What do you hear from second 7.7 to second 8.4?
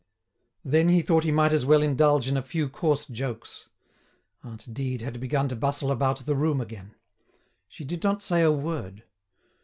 did not